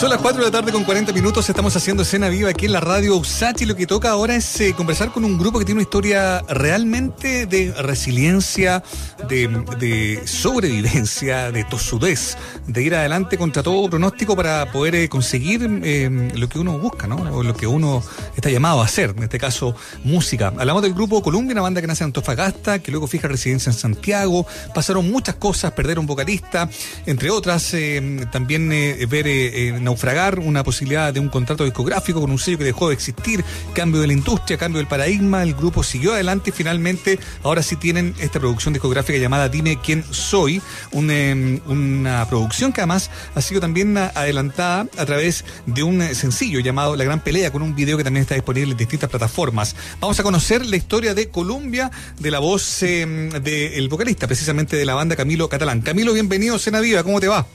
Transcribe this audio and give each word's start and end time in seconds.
Son 0.00 0.08
las 0.08 0.18
4 0.22 0.40
de 0.40 0.46
la 0.46 0.50
tarde 0.50 0.72
con 0.72 0.82
40 0.84 1.12
minutos, 1.12 1.46
estamos 1.50 1.76
haciendo 1.76 2.04
escena 2.04 2.30
viva 2.30 2.48
aquí 2.48 2.64
en 2.64 2.72
la 2.72 2.80
radio 2.80 3.18
Usach 3.18 3.60
y 3.60 3.66
lo 3.66 3.76
que 3.76 3.86
toca 3.86 4.08
ahora 4.08 4.34
es 4.34 4.58
eh, 4.62 4.72
conversar 4.74 5.12
con 5.12 5.26
un 5.26 5.38
grupo 5.38 5.58
que 5.58 5.66
tiene 5.66 5.80
una 5.80 5.82
historia 5.82 6.40
realmente 6.48 7.44
de 7.44 7.74
resiliencia, 7.74 8.82
de, 9.30 10.22
sobrevivencia, 10.26 11.52
de 11.52 11.64
tosudez, 11.64 12.36
de 12.66 12.82
ir 12.82 12.94
adelante 12.94 13.38
contra 13.38 13.62
todo 13.62 13.88
pronóstico 13.88 14.34
para 14.34 14.70
poder 14.72 14.96
eh, 14.96 15.08
conseguir 15.08 15.80
eh, 15.84 16.30
lo 16.34 16.48
que 16.48 16.58
uno 16.58 16.78
busca, 16.78 17.06
¿no? 17.06 17.16
O 17.32 17.42
lo 17.42 17.54
que 17.54 17.66
uno 17.66 18.02
está 18.36 18.50
llamado 18.50 18.82
a 18.82 18.84
hacer, 18.84 19.14
en 19.16 19.22
este 19.22 19.38
caso 19.38 19.74
música. 20.04 20.48
Hablamos 20.48 20.82
del 20.82 20.94
grupo 20.94 21.22
Columbia, 21.22 21.52
una 21.52 21.62
banda 21.62 21.80
que 21.80 21.86
nace 21.86 22.02
en 22.02 22.08
Antofagasta, 22.08 22.80
que 22.80 22.90
luego 22.90 23.06
fija 23.06 23.28
residencia 23.28 23.70
en 23.70 23.78
Santiago, 23.78 24.46
pasaron 24.74 25.10
muchas 25.10 25.36
cosas, 25.36 25.72
perder 25.72 25.98
un 25.98 26.06
vocalista, 26.06 26.68
entre 27.06 27.30
otras, 27.30 27.72
eh, 27.74 28.26
también 28.32 28.72
eh, 28.72 29.06
ver 29.08 29.26
eh, 29.26 29.78
naufragar 29.80 30.38
una 30.38 30.64
posibilidad 30.64 31.12
de 31.12 31.20
un 31.20 31.28
contrato 31.28 31.64
discográfico 31.64 32.20
con 32.20 32.30
un 32.30 32.38
sello 32.38 32.58
que 32.58 32.64
dejó 32.64 32.88
de 32.88 32.94
existir, 32.94 33.44
cambio 33.74 34.00
de 34.00 34.08
la 34.08 34.12
industria, 34.12 34.58
cambio 34.58 34.78
del 34.78 34.88
paradigma, 34.88 35.42
el 35.42 35.54
grupo 35.54 35.82
siguió 35.82 36.14
adelante 36.14 36.50
y 36.50 36.52
finalmente 36.52 37.18
ahora 37.42 37.62
sí 37.62 37.76
tienen 37.76 38.14
esta 38.18 38.40
producción 38.40 38.74
discográfica 38.74 39.19
llamada 39.20 39.48
Dime 39.48 39.78
quién 39.80 40.02
soy, 40.04 40.60
una 40.92 42.26
producción 42.28 42.72
que 42.72 42.80
además 42.80 43.10
ha 43.34 43.40
sido 43.40 43.60
también 43.60 43.96
adelantada 43.96 44.86
a 44.98 45.06
través 45.06 45.44
de 45.66 45.82
un 45.82 46.02
sencillo 46.14 46.60
llamado 46.60 46.96
La 46.96 47.04
Gran 47.04 47.20
Pelea 47.20 47.52
con 47.52 47.62
un 47.62 47.74
video 47.74 47.96
que 47.96 48.04
también 48.04 48.22
está 48.22 48.34
disponible 48.34 48.72
en 48.72 48.76
distintas 48.76 49.08
plataformas. 49.10 49.76
Vamos 50.00 50.18
a 50.18 50.22
conocer 50.22 50.64
la 50.66 50.76
historia 50.76 51.14
de 51.14 51.30
Colombia, 51.30 51.90
de 52.18 52.30
la 52.30 52.38
voz 52.38 52.80
del 52.80 53.88
vocalista, 53.88 54.26
precisamente 54.26 54.76
de 54.76 54.84
la 54.84 54.94
banda 54.94 55.16
Camilo 55.16 55.48
Catalán. 55.48 55.82
Camilo, 55.82 56.12
bienvenido, 56.12 56.58
Cena 56.58 56.80
Viva, 56.80 57.02
¿cómo 57.02 57.20
te 57.20 57.28
va? 57.28 57.46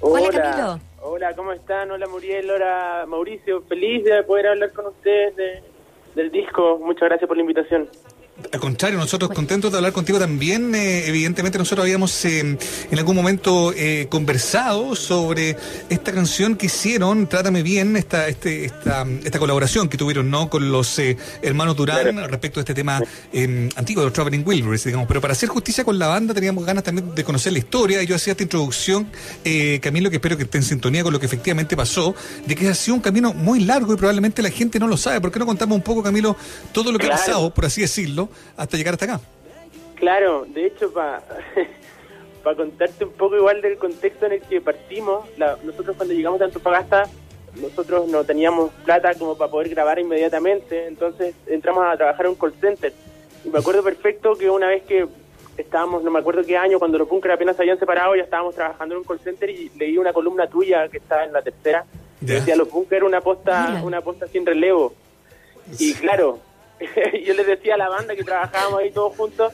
Hola, 0.00 0.28
Camilo. 0.30 0.80
Hola, 1.00 1.34
¿cómo 1.34 1.52
están? 1.52 1.90
Hola, 1.90 2.06
Muriel. 2.06 2.50
Hola, 2.50 3.04
Mauricio. 3.08 3.62
Feliz 3.62 4.04
de 4.04 4.22
poder 4.24 4.48
hablar 4.48 4.72
con 4.72 4.86
ustedes 4.86 5.34
del 6.14 6.30
disco. 6.30 6.78
Muchas 6.78 7.08
gracias 7.08 7.26
por 7.26 7.36
la 7.36 7.42
invitación. 7.42 7.88
Al 8.52 8.60
contrario, 8.60 8.98
nosotros 8.98 9.30
contentos 9.32 9.70
de 9.72 9.78
hablar 9.78 9.92
contigo 9.92 10.18
también. 10.18 10.74
Eh, 10.74 11.06
evidentemente 11.06 11.58
nosotros 11.58 11.84
habíamos 11.84 12.24
eh, 12.24 12.38
en 12.38 12.98
algún 12.98 13.16
momento 13.16 13.72
eh, 13.76 14.06
conversado 14.08 14.94
sobre 14.94 15.56
esta 15.90 16.12
canción 16.12 16.56
que 16.56 16.66
hicieron, 16.66 17.26
Trátame 17.26 17.62
Bien, 17.62 17.96
esta, 17.96 18.28
este, 18.28 18.64
esta, 18.64 19.04
esta 19.24 19.38
colaboración 19.38 19.88
que 19.88 19.98
tuvieron 19.98 20.30
no 20.30 20.48
con 20.48 20.70
los 20.70 20.98
hermanos 21.42 21.76
Durán 21.76 22.16
respecto 22.28 22.60
a 22.60 22.62
este 22.62 22.74
tema 22.74 23.02
em, 23.32 23.68
antiguo 23.76 24.02
de 24.02 24.06
los 24.06 24.14
Traveling 24.14 24.44
Wilburys, 24.46 24.84
digamos. 24.84 25.08
Pero 25.08 25.20
para 25.20 25.32
hacer 25.32 25.48
justicia 25.48 25.84
con 25.84 25.98
la 25.98 26.06
banda 26.06 26.32
teníamos 26.32 26.64
ganas 26.64 26.84
también 26.84 27.14
de 27.14 27.24
conocer 27.24 27.52
la 27.52 27.58
historia. 27.58 28.02
Y 28.02 28.06
yo 28.06 28.16
hacía 28.16 28.32
esta 28.32 28.44
introducción, 28.44 29.10
Camilo, 29.82 30.10
que 30.10 30.16
espero 30.16 30.36
que 30.36 30.44
esté 30.44 30.58
en 30.58 30.64
sintonía 30.64 31.02
con 31.02 31.12
lo 31.12 31.20
que 31.20 31.26
efectivamente 31.26 31.76
pasó, 31.76 32.14
de 32.46 32.54
que 32.54 32.68
ha 32.68 32.74
sido 32.74 32.94
un 32.94 33.00
camino 33.00 33.34
muy 33.34 33.60
largo 33.60 33.92
y 33.92 33.96
probablemente 33.96 34.42
la 34.42 34.50
gente 34.50 34.78
no 34.78 34.86
lo 34.86 34.96
sabe. 34.96 35.20
¿Por 35.20 35.32
qué 35.32 35.38
no 35.38 35.46
contamos 35.46 35.76
un 35.76 35.82
poco, 35.82 36.02
Camilo, 36.02 36.36
todo 36.72 36.92
lo 36.92 36.98
que 36.98 37.08
ha 37.08 37.10
pasado, 37.10 37.52
por 37.52 37.66
así 37.66 37.80
decirlo? 37.82 38.27
Hasta 38.56 38.76
llegar 38.76 38.94
hasta 38.94 39.04
acá. 39.04 39.20
Claro, 39.96 40.46
de 40.48 40.66
hecho, 40.66 40.92
para 40.92 41.22
para 42.42 42.56
contarte 42.56 43.04
un 43.04 43.12
poco 43.12 43.36
igual 43.36 43.60
del 43.60 43.78
contexto 43.78 44.26
en 44.26 44.32
el 44.32 44.40
que 44.42 44.60
partimos, 44.60 45.26
nosotros 45.64 45.96
cuando 45.96 46.14
llegamos 46.14 46.40
a 46.40 46.44
Antofagasta, 46.44 47.04
nosotros 47.60 48.08
no 48.08 48.24
teníamos 48.24 48.70
plata 48.84 49.14
como 49.14 49.36
para 49.36 49.50
poder 49.50 49.68
grabar 49.70 49.98
inmediatamente, 49.98 50.86
entonces 50.86 51.34
entramos 51.46 51.84
a 51.84 51.96
trabajar 51.96 52.26
en 52.26 52.32
un 52.32 52.38
call 52.38 52.54
center. 52.60 52.92
Y 53.44 53.48
me 53.48 53.58
acuerdo 53.58 53.82
perfecto 53.82 54.34
que 54.34 54.48
una 54.48 54.68
vez 54.68 54.82
que 54.84 55.06
estábamos, 55.56 56.02
no 56.02 56.10
me 56.10 56.20
acuerdo 56.20 56.44
qué 56.44 56.56
año, 56.56 56.78
cuando 56.78 56.98
los 56.98 57.08
bunkers 57.08 57.34
apenas 57.34 57.56
se 57.56 57.62
habían 57.62 57.78
separado, 57.78 58.14
ya 58.14 58.22
estábamos 58.22 58.54
trabajando 58.54 58.94
en 58.94 59.00
un 59.00 59.04
call 59.04 59.20
center 59.20 59.50
y 59.50 59.70
leí 59.76 59.98
una 59.98 60.12
columna 60.12 60.46
tuya 60.46 60.88
que 60.88 60.98
estaba 60.98 61.24
en 61.24 61.32
la 61.32 61.42
tercera, 61.42 61.84
que 62.20 62.32
decía 62.32 62.56
los 62.56 62.70
bunkers 62.70 63.04
una 63.04 63.20
posta, 63.20 63.80
una 63.84 64.00
posta 64.00 64.26
sin 64.26 64.46
relevo. 64.46 64.94
Y 65.78 65.94
claro, 65.94 66.38
yo 67.26 67.34
les 67.34 67.46
decía 67.46 67.74
a 67.74 67.78
la 67.78 67.88
banda 67.88 68.14
que 68.14 68.24
trabajábamos 68.24 68.80
ahí 68.80 68.90
todos 68.90 69.16
juntos, 69.16 69.52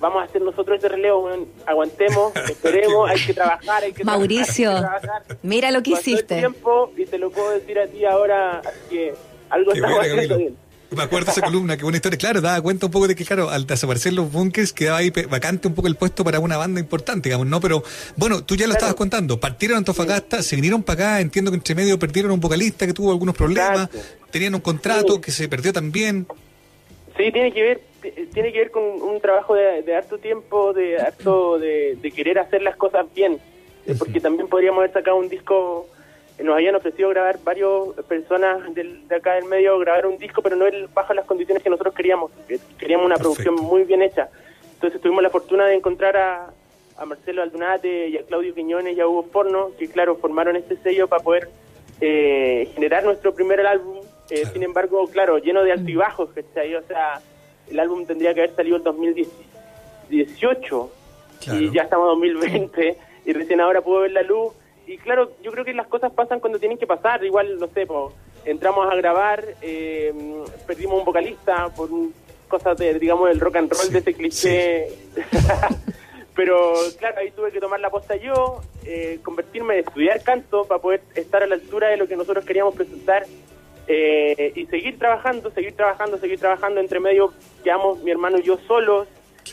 vamos 0.00 0.22
a 0.22 0.24
hacer 0.26 0.42
nosotros 0.42 0.76
este 0.76 0.88
relevo, 0.88 1.30
aguantemos, 1.66 2.34
esperemos, 2.48 3.10
hay 3.10 3.24
que 3.24 3.34
trabajar, 3.34 3.84
hay 3.84 3.92
que 3.92 4.04
Mauricio, 4.04 4.72
mira 5.42 5.70
lo 5.70 5.82
que 5.82 5.90
hiciste. 5.90 6.38
tiempo 6.38 6.92
y 6.96 7.06
te 7.06 7.18
lo 7.18 7.30
puedo 7.30 7.50
decir 7.50 7.78
a 7.78 7.86
ti 7.86 8.04
ahora, 8.04 8.62
que 8.90 9.14
algo 9.50 9.72
está 9.72 9.86
haciendo 10.00 10.38
bien. 10.38 10.64
Me 10.90 11.02
acuerdo 11.02 11.26
de 11.26 11.32
esa 11.32 11.42
columna, 11.42 11.76
qué 11.76 11.82
buena 11.82 11.96
historia. 11.96 12.18
Claro, 12.18 12.40
daba 12.40 12.60
cuenta 12.60 12.86
un 12.86 12.92
poco 12.92 13.08
de 13.08 13.14
que, 13.14 13.24
claro, 13.24 13.50
al 13.50 13.66
desaparecer 13.66 14.12
los 14.12 14.30
bunkers 14.30 14.72
quedaba 14.72 14.98
ahí 14.98 15.10
vacante 15.10 15.66
un 15.68 15.74
poco 15.74 15.88
el 15.88 15.96
puesto 15.96 16.24
para 16.24 16.38
una 16.40 16.56
banda 16.56 16.80
importante, 16.80 17.28
digamos, 17.28 17.46
¿no? 17.46 17.60
Pero 17.60 17.82
bueno, 18.16 18.44
tú 18.44 18.54
ya 18.54 18.66
lo 18.66 18.74
estabas 18.74 18.94
contando. 18.94 19.40
Partieron 19.40 19.76
a 19.76 19.78
Antofagasta, 19.78 20.42
se 20.42 20.56
vinieron 20.56 20.82
para 20.82 21.14
acá, 21.14 21.20
entiendo 21.20 21.50
que 21.50 21.56
entre 21.56 21.74
medio 21.74 21.98
perdieron 21.98 22.30
un 22.32 22.40
vocalista 22.40 22.86
que 22.86 22.92
tuvo 22.92 23.10
algunos 23.10 23.34
problemas, 23.34 23.88
tenían 24.30 24.54
un 24.54 24.60
contrato 24.60 25.20
que 25.20 25.32
se 25.32 25.48
perdió 25.48 25.72
también. 25.72 26.26
Sí, 27.16 27.30
tiene 27.30 27.52
que 27.52 27.62
ver 27.62 27.80
tiene 28.32 28.52
que 28.52 28.58
ver 28.58 28.70
con 28.70 28.82
un 28.82 29.20
trabajo 29.20 29.54
de, 29.54 29.94
harto 29.94 30.18
tiempo, 30.18 30.72
de 30.72 30.98
harto 30.98 31.58
de, 31.58 32.12
querer 32.14 32.38
hacer 32.38 32.62
las 32.62 32.76
cosas 32.76 33.06
bien, 33.14 33.38
eh, 33.86 33.94
porque 33.98 34.20
también 34.20 34.48
podríamos 34.48 34.80
haber 34.80 34.92
sacado 34.92 35.16
un 35.16 35.28
disco, 35.28 35.86
nos 36.42 36.54
habían 36.54 36.74
ofrecido 36.74 37.08
grabar 37.10 37.38
varias 37.42 37.70
personas 38.08 38.74
del, 38.74 39.06
de 39.08 39.16
acá 39.16 39.34
del 39.34 39.44
medio, 39.44 39.78
grabar 39.78 40.06
un 40.06 40.18
disco, 40.18 40.42
pero 40.42 40.56
no 40.56 40.66
bajo 40.92 41.14
las 41.14 41.24
condiciones 41.24 41.62
que 41.62 41.70
nosotros 41.70 41.94
queríamos, 41.94 42.30
queríamos 42.78 43.06
una 43.06 43.16
producción 43.16 43.54
muy 43.54 43.84
bien 43.84 44.02
hecha. 44.02 44.28
Entonces 44.74 45.00
tuvimos 45.00 45.22
la 45.22 45.30
fortuna 45.30 45.66
de 45.66 45.76
encontrar 45.76 46.16
a, 46.16 46.52
a 46.96 47.04
Marcelo 47.06 47.42
Aldunate 47.42 48.08
y 48.08 48.18
a 48.18 48.22
Claudio 48.24 48.54
Quiñones 48.54 48.96
y 48.96 49.00
a 49.00 49.08
Hugo 49.08 49.24
Forno, 49.32 49.70
que 49.78 49.88
claro, 49.88 50.16
formaron 50.16 50.56
este 50.56 50.76
sello 50.78 51.08
para 51.08 51.22
poder 51.22 51.48
eh, 52.00 52.68
generar 52.74 53.04
nuestro 53.04 53.34
primer 53.34 53.64
álbum 53.66 54.03
eh, 54.30 54.44
sin 54.52 54.62
embargo, 54.62 55.06
claro, 55.08 55.38
lleno 55.38 55.62
de 55.62 55.72
altibajos, 55.72 56.30
¿cachai? 56.30 56.74
O 56.74 56.82
sea, 56.82 57.20
el 57.68 57.78
álbum 57.78 58.06
tendría 58.06 58.34
que 58.34 58.40
haber 58.40 58.56
salido 58.56 58.76
en 58.76 58.84
2018 58.84 60.90
y 61.52 61.70
ya 61.72 61.82
estamos 61.82 62.14
en 62.14 62.20
2020 62.20 62.98
y 63.26 63.32
recién 63.32 63.60
ahora 63.60 63.82
pudo 63.82 64.00
ver 64.00 64.12
la 64.12 64.22
luz. 64.22 64.52
Y 64.86 64.98
claro, 64.98 65.32
yo 65.42 65.50
creo 65.50 65.64
que 65.64 65.72
las 65.72 65.86
cosas 65.86 66.12
pasan 66.12 66.40
cuando 66.40 66.58
tienen 66.58 66.78
que 66.78 66.86
pasar. 66.86 67.24
Igual, 67.24 67.58
no 67.58 67.68
sé, 67.68 67.86
entramos 68.44 68.90
a 68.90 68.94
grabar, 68.96 69.44
eh, 69.62 70.12
perdimos 70.66 70.98
un 70.98 71.04
vocalista 71.04 71.68
por 71.70 71.88
cosas 72.48 72.76
de, 72.78 72.98
digamos, 72.98 73.30
el 73.30 73.40
rock 73.40 73.56
and 73.56 73.72
roll 73.72 73.90
de 73.90 73.98
ese 73.98 74.14
cliché. 74.14 74.88
Pero 76.34 76.74
claro, 76.98 77.20
ahí 77.20 77.30
tuve 77.30 77.52
que 77.52 77.60
tomar 77.60 77.78
la 77.78 77.90
posta 77.90 78.16
yo, 78.16 78.60
eh, 78.84 79.20
convertirme 79.22 79.74
en 79.74 79.86
estudiar 79.86 80.20
canto 80.22 80.64
para 80.64 80.80
poder 80.80 81.00
estar 81.14 81.44
a 81.44 81.46
la 81.46 81.54
altura 81.54 81.88
de 81.88 81.96
lo 81.96 82.08
que 82.08 82.16
nosotros 82.16 82.44
queríamos 82.44 82.74
presentar 82.74 83.24
eh, 83.86 84.52
y 84.54 84.66
seguir 84.66 84.98
trabajando, 84.98 85.50
seguir 85.50 85.74
trabajando, 85.74 86.18
seguir 86.18 86.38
trabajando. 86.38 86.80
Entre 86.80 87.00
medio 87.00 87.32
quedamos 87.62 88.02
mi 88.02 88.10
hermano 88.10 88.38
y 88.38 88.42
yo 88.42 88.58
solos. 88.66 89.08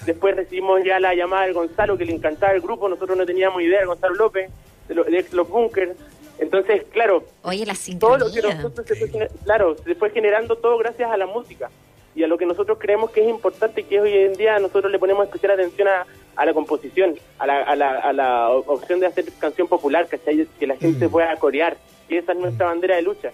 Después 0.05 0.35
recibimos 0.35 0.81
ya 0.83 0.99
la 0.99 1.13
llamada 1.13 1.47
de 1.47 1.53
Gonzalo, 1.53 1.97
que 1.97 2.05
le 2.05 2.13
encantaba 2.13 2.53
el 2.53 2.61
grupo. 2.61 2.87
Nosotros 2.87 3.17
no 3.17 3.25
teníamos 3.25 3.61
idea 3.61 3.81
de 3.81 3.85
Gonzalo 3.85 4.15
López, 4.15 4.49
de, 4.87 4.95
los, 4.95 5.05
de 5.05 5.25
Los 5.31 5.49
Bunkers. 5.49 5.97
Entonces, 6.39 6.85
claro, 6.91 7.23
Oye, 7.43 7.65
la 7.65 7.75
todo 7.99 8.17
lo 8.17 8.31
que 8.31 8.41
nosotros 8.41 8.87
se 8.87 8.95
fue, 8.95 9.29
claro, 9.43 9.75
se 9.77 9.93
fue 9.93 10.09
generando 10.09 10.55
todo 10.55 10.77
gracias 10.79 11.11
a 11.11 11.17
la 11.17 11.27
música 11.27 11.69
y 12.15 12.23
a 12.23 12.27
lo 12.27 12.37
que 12.37 12.45
nosotros 12.45 12.77
creemos 12.79 13.11
que 13.11 13.21
es 13.21 13.29
importante, 13.29 13.83
que 13.83 14.01
hoy 14.01 14.13
en 14.13 14.33
día 14.33 14.57
nosotros 14.59 14.91
le 14.91 14.97
ponemos 14.97 15.25
especial 15.25 15.51
atención 15.51 15.87
a, 15.87 16.05
a 16.35 16.45
la 16.45 16.53
composición, 16.53 17.15
a 17.37 17.45
la, 17.45 17.61
a, 17.61 17.75
la, 17.75 17.91
a 17.99 18.13
la 18.13 18.49
opción 18.49 18.99
de 18.99 19.05
hacer 19.05 19.25
canción 19.39 19.67
popular, 19.67 20.07
que 20.07 20.65
la 20.65 20.75
gente 20.77 21.07
mm. 21.07 21.11
pueda 21.11 21.35
corear, 21.37 21.77
y 22.09 22.17
esa 22.17 22.31
es 22.33 22.39
nuestra 22.39 22.65
bandera 22.65 22.95
de 22.95 23.03
lucha. 23.03 23.31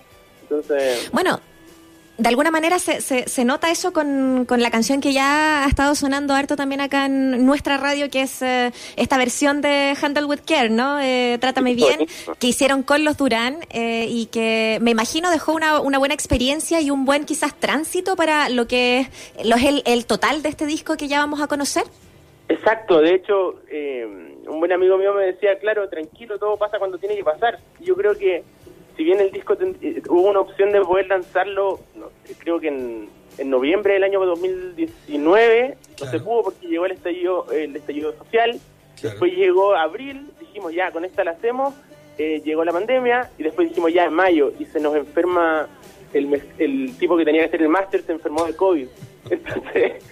Bueno, 1.11 1.39
de 2.17 2.29
alguna 2.29 2.49
manera 2.49 2.79
se, 2.79 2.99
se, 3.01 3.45
nota 3.45 3.69
eso 3.69 3.93
con, 3.93 4.45
con, 4.45 4.61
la 4.61 4.71
canción 4.71 5.01
que 5.01 5.13
ya 5.13 5.63
ha 5.63 5.67
estado 5.67 5.93
sonando 5.93 6.33
harto 6.33 6.55
también 6.55 6.81
acá 6.81 7.05
en 7.05 7.45
nuestra 7.45 7.77
radio, 7.77 8.09
que 8.09 8.21
es 8.21 8.41
eh, 8.41 8.71
esta 8.95 9.17
versión 9.17 9.61
de 9.61 9.95
Handle 10.01 10.25
with 10.25 10.39
Care, 10.45 10.69
¿no? 10.69 10.99
Eh, 10.99 11.37
Trátame 11.39 11.75
bien, 11.75 12.07
que 12.39 12.47
hicieron 12.47 12.81
con 12.81 13.03
los 13.03 13.17
Durán 13.17 13.59
eh, 13.71 14.07
y 14.09 14.25
que 14.27 14.79
me 14.81 14.91
imagino 14.91 15.29
dejó 15.29 15.53
una, 15.53 15.79
una, 15.79 15.99
buena 15.99 16.15
experiencia 16.15 16.81
y 16.81 16.89
un 16.89 17.05
buen 17.05 17.23
quizás 17.25 17.53
tránsito 17.53 18.15
para 18.15 18.49
lo 18.49 18.67
que 18.67 19.01
es, 19.01 19.45
lo 19.45 19.55
es 19.55 19.65
el, 19.65 19.83
el 19.85 20.07
total 20.07 20.41
de 20.41 20.49
este 20.49 20.65
disco 20.65 20.97
que 20.97 21.07
ya 21.07 21.19
vamos 21.19 21.39
a 21.39 21.47
conocer. 21.47 21.83
Exacto, 22.49 23.01
de 23.01 23.13
hecho, 23.13 23.59
un 24.47 24.59
buen 24.59 24.71
amigo 24.71 24.97
mío 24.97 25.13
me 25.13 25.25
decía, 25.25 25.59
claro, 25.59 25.87
tranquilo, 25.89 26.39
todo 26.39 26.57
pasa 26.57 26.79
cuando 26.79 26.97
tiene 26.97 27.15
que 27.15 27.23
pasar. 27.23 27.59
Yo 27.81 27.93
creo 27.95 28.17
que 28.17 28.43
si 28.97 29.03
bien 29.03 29.19
el 29.21 29.31
disco 29.31 29.55
eh, 29.59 30.01
hubo 30.09 30.29
una 30.29 30.39
opción 30.39 30.71
de 30.71 30.81
poder 30.81 31.07
lanzarlo, 31.07 31.79
creo 32.39 32.59
que 32.59 32.67
en, 32.67 33.09
noviembre 33.45 33.93
del 33.93 34.03
año 34.03 34.25
2019, 34.25 35.77
no 36.01 36.07
se 36.07 36.19
pudo 36.19 36.43
porque 36.45 36.67
llegó 36.67 36.87
el 36.87 36.93
estallido, 36.93 37.45
el 37.51 37.75
estallido 37.75 38.11
social, 38.17 38.59
después 38.99 39.31
llegó 39.31 39.75
abril, 39.75 40.31
dijimos 40.39 40.73
ya, 40.73 40.89
con 40.91 41.05
esta 41.05 41.23
la 41.23 41.31
hacemos, 41.31 41.75
eh, 42.17 42.41
llegó 42.43 42.65
la 42.65 42.71
pandemia 42.71 43.29
y 43.37 43.43
después 43.43 43.69
dijimos 43.69 43.93
ya 43.93 44.05
en 44.05 44.13
mayo 44.13 44.51
y 44.57 44.65
se 44.65 44.79
nos 44.79 44.95
enferma 44.95 45.69
el, 46.13 46.41
el 46.57 46.97
tipo 46.97 47.15
que 47.15 47.25
tenía 47.25 47.41
que 47.41 47.47
hacer 47.47 47.61
el 47.61 47.69
máster, 47.69 48.01
se 48.01 48.13
enfermó 48.13 48.43
de 48.45 48.55
COVID. 48.55 48.87
Entonces, 49.29 50.03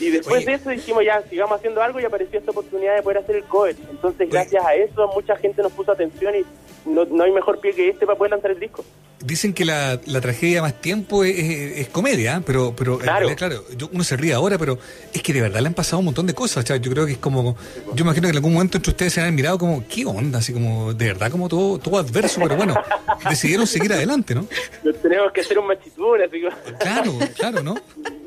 y 0.00 0.10
después 0.10 0.38
Oye. 0.38 0.46
de 0.46 0.52
eso 0.54 0.70
dijimos 0.70 1.04
ya, 1.04 1.22
sigamos 1.22 1.58
haciendo 1.58 1.82
algo 1.82 2.00
y 2.00 2.04
apareció 2.04 2.38
esta 2.38 2.50
oportunidad 2.50 2.96
de 2.96 3.02
poder 3.02 3.18
hacer 3.18 3.36
el 3.36 3.44
cover. 3.44 3.76
Entonces, 3.90 4.28
gracias 4.28 4.64
a 4.64 4.74
eso, 4.74 5.08
mucha 5.14 5.36
gente 5.36 5.62
nos 5.62 5.72
puso 5.72 5.92
atención 5.92 6.34
y 6.34 6.44
no, 6.86 7.04
no 7.04 7.24
hay 7.24 7.32
mejor 7.32 7.60
pie 7.60 7.72
que 7.72 7.88
este 7.88 8.06
para 8.06 8.18
poder 8.18 8.32
lanzar 8.32 8.50
el 8.50 8.60
disco. 8.60 8.84
Dicen 9.20 9.54
que 9.54 9.64
la, 9.64 9.98
la 10.06 10.20
tragedia 10.20 10.60
más 10.60 10.78
tiempo 10.82 11.24
es, 11.24 11.38
es- 11.38 11.78
es 11.78 11.88
comedia, 11.88 12.36
¿eh? 12.36 12.40
pero, 12.44 12.74
pero 12.76 12.94
en 12.94 12.98
Claro. 13.00 13.18
realidad, 13.20 13.36
claro, 13.38 13.64
yo- 13.76 13.88
uno 13.92 14.04
se 14.04 14.16
ríe 14.18 14.34
ahora, 14.34 14.58
pero 14.58 14.78
es 15.14 15.22
que 15.22 15.32
de 15.32 15.40
verdad 15.40 15.60
le 15.60 15.68
han 15.68 15.74
pasado 15.74 16.00
un 16.00 16.06
montón 16.06 16.26
de 16.26 16.34
cosas. 16.34 16.62
yo 16.64 16.90
creo 16.90 17.06
que 17.06 17.12
es 17.12 17.18
como, 17.18 17.56
yo 17.94 18.04
imagino 18.04 18.24
que 18.26 18.30
en 18.30 18.36
algún 18.36 18.52
momento 18.52 18.76
entre 18.76 18.90
ustedes 18.90 19.14
se 19.14 19.22
han 19.22 19.34
mirado 19.34 19.56
como, 19.58 19.82
¿qué 19.88 20.04
onda? 20.04 20.40
Así 20.40 20.52
como, 20.52 20.92
de 20.92 21.06
verdad, 21.06 21.30
como 21.30 21.48
todo, 21.48 21.78
todo 21.78 21.98
adverso, 21.98 22.38
pero 22.42 22.56
bueno, 22.56 22.74
decidieron 23.30 23.66
seguir 23.66 23.92
adelante, 23.94 24.34
¿no? 24.34 24.46
Nos 24.82 25.00
tenemos 25.00 25.32
que 25.32 25.40
hacer 25.40 25.58
un 25.58 25.68
machitún, 25.68 26.20
así. 26.20 26.42
Claro, 26.80 27.18
claro, 27.36 27.62
¿no? 27.62 27.74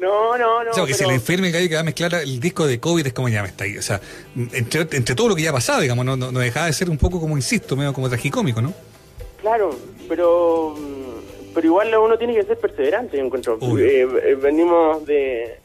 No, 0.01 0.36
no, 0.38 0.63
no. 0.63 0.72
o 0.72 0.74
sea, 0.74 0.86
que 0.86 0.94
se 0.94 1.00
pero- 1.00 1.10
le 1.10 1.16
enferme 1.16 1.51
que 1.51 1.74
va 1.75 1.81
a 1.81 1.83
mezclar 1.83 2.16
el 2.16 2.40
disco 2.40 2.66
de 2.66 2.80
COVID 2.80 3.06
es 3.06 3.13
como 3.13 3.30
ya 3.30 3.44
me 3.44 3.50
está 3.50 3.66
ahí. 3.66 3.78
O 3.78 3.81
sea, 3.83 4.01
entre, 4.54 4.81
entre 4.81 5.13
todo 5.13 5.30
lo 5.30 5.36
que 5.36 5.44
ya 5.44 5.51
ha 5.51 5.54
pasado, 5.54 5.80
digamos, 5.81 6.06
no, 6.06 6.16
no, 6.18 6.31
no 6.31 6.40
dejaba 6.40 6.66
de 6.68 6.74
ser 6.74 6.90
un 6.90 6.98
poco 6.98 7.19
como, 7.19 7.36
insisto, 7.38 7.75
medio 7.75 7.94
como 7.94 8.07
tragicómico, 8.10 8.62
¿no? 8.63 8.74
Claro, 9.42 9.78
pero 10.07 10.75
pero 11.57 11.69
igual 11.69 11.98
uno 11.98 12.19
tiene 12.19 12.36
que 12.36 12.44
ser 12.44 12.59
perseverante, 12.59 13.18
yo 13.18 13.25
encuentro. 13.25 13.57
Eh, 13.80 14.07
eh, 14.24 14.36
venimos 14.36 15.04
de... 15.07 15.57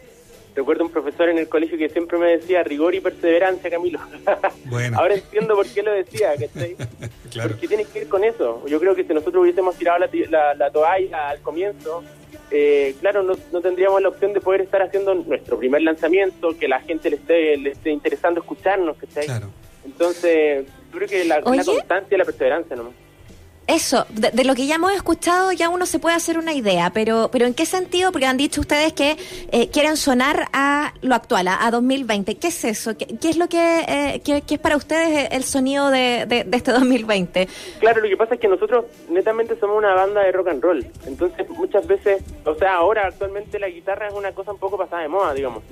Recuerdo 0.54 0.84
un 0.84 0.90
profesor 0.90 1.28
en 1.28 1.36
el 1.36 1.50
colegio 1.50 1.76
que 1.76 1.90
siempre 1.90 2.16
me 2.16 2.28
decía 2.28 2.62
rigor 2.62 2.94
y 2.94 3.00
perseverancia, 3.00 3.68
Camilo. 3.68 4.00
Bueno. 4.70 4.98
Ahora 4.98 5.16
entiendo 5.16 5.54
por 5.54 5.66
qué 5.66 5.82
lo 5.82 5.92
decía, 5.92 6.30
¿cachai? 6.30 6.76
Claro. 7.30 7.50
Porque 7.50 7.68
tiene 7.68 7.84
que 7.84 8.00
ver 8.00 8.08
con 8.08 8.24
eso. 8.24 8.62
Yo 8.66 8.80
creo 8.80 8.94
que 8.94 9.04
si 9.04 9.12
nosotros 9.12 9.42
hubiésemos 9.42 9.76
tirado 9.76 9.98
la, 9.98 10.08
la, 10.30 10.54
la 10.54 10.70
toalla 10.70 11.28
al 11.28 11.40
comienzo, 11.42 12.02
eh, 12.50 12.94
claro, 13.00 13.22
no, 13.22 13.34
no 13.52 13.60
tendríamos 13.60 14.00
la 14.00 14.08
opción 14.08 14.32
de 14.32 14.40
poder 14.40 14.62
estar 14.62 14.80
haciendo 14.80 15.14
nuestro 15.14 15.58
primer 15.58 15.82
lanzamiento, 15.82 16.56
que 16.58 16.68
la 16.68 16.80
gente 16.80 17.10
le 17.10 17.16
esté, 17.16 17.56
le 17.58 17.70
esté 17.72 17.90
interesando 17.90 18.40
escucharnos, 18.40 18.96
¿cachai? 18.96 19.26
Claro. 19.26 19.48
Entonces, 19.84 20.66
yo 20.90 20.96
creo 20.96 21.08
que 21.08 21.24
la, 21.26 21.40
la 21.40 21.64
constancia 21.64 22.14
y 22.14 22.18
la 22.18 22.24
perseverancia 22.24 22.76
nomás. 22.76 22.94
Eso, 23.69 24.06
de, 24.11 24.44
lo 24.44 24.55
que 24.56 24.67
ya 24.67 24.75
hemos 24.75 24.93
escuchado 24.93 25.53
ya 25.53 25.69
uno 25.69 25.87
se 25.87 25.99
puede 26.00 26.17
hacer 26.17 26.37
una 26.37 26.53
idea, 26.53 26.91
pero 26.93 27.29
pero 27.32 27.47
¿en 27.47 27.55
qué 27.55 27.64
sentido? 27.64 28.11
Porque 28.11 28.26
han 28.26 28.37
dicho 28.37 28.61
ustedes 28.61 28.93
que 28.93 29.17
eh, 29.53 29.69
quieren 29.70 29.97
sonar 29.97 30.49
a 30.53 30.93
lo 31.00 31.14
actual, 31.14 31.47
a, 31.49 31.64
a 31.64 31.70
2020. 31.70 32.35
¿Qué 32.38 32.49
es 32.49 32.64
eso? 32.64 32.97
¿Qué, 32.99 33.06
qué 33.20 33.31
es 33.31 33.37
lo 33.37 33.49
que, 33.49 33.81
eh, 33.87 34.20
qué- 34.25 34.43
qué 34.43 34.55
es 34.55 34.61
para 34.61 34.76
ustedes 34.76 35.29
el 35.31 35.44
sonido 35.44 35.91
de, 35.91 36.26
de- 36.26 36.43
de 36.44 36.56
este 36.56 36.73
2020? 36.73 37.49
Claro, 37.79 38.03
lo 38.03 38.09
que 38.09 38.17
pasa 38.17 38.35
es 38.35 38.41
que 38.41 38.49
nosotros 38.49 38.85
netamente 39.09 39.56
somos 39.59 39.79
una 39.79 39.94
banda 39.94 40.23
de 40.23 40.32
rock 40.32 40.49
and 40.49 40.62
roll. 40.62 40.85
Entonces, 41.06 41.49
muchas 41.50 41.87
veces, 41.87 42.20
o 42.44 42.55
sea, 42.56 42.75
ahora 42.75 43.06
actualmente 43.06 43.59
la 43.61 43.69
guitarra 43.69 44.09
es 44.09 44.14
una 44.14 44.32
cosa 44.32 44.53
un 44.53 44.59
poco 44.59 44.76
pasada 44.76 45.03
de 45.03 45.09
moda, 45.09 45.32
digamos. 45.35 45.62